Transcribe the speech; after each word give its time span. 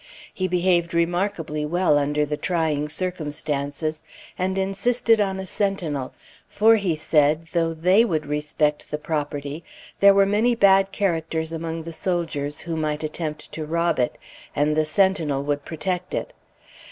He 0.33 0.47
behaved 0.47 0.95
remarkably 0.95 1.63
well 1.63 1.99
under 1.99 2.25
the 2.25 2.35
trying 2.35 2.89
circumstances, 2.89 4.03
and 4.35 4.57
insisted 4.57 5.21
on 5.21 5.39
a 5.39 5.45
sentinel; 5.45 6.11
for, 6.47 6.77
he 6.77 6.95
said, 6.95 7.49
though 7.53 7.75
they 7.75 8.03
would 8.03 8.25
respect 8.25 8.89
the 8.89 8.97
property, 8.97 9.63
there 9.99 10.15
were 10.15 10.25
many 10.25 10.55
bad 10.55 10.91
characters 10.91 11.51
among 11.51 11.83
the 11.83 11.93
soldiers 11.93 12.61
who 12.61 12.75
might 12.75 13.03
attempt 13.03 13.51
to 13.51 13.63
rob 13.63 13.99
it, 13.99 14.17
and 14.55 14.75
the 14.75 14.85
sentinel 14.85 15.43
would 15.43 15.65
protect 15.65 16.15
it. 16.15 16.33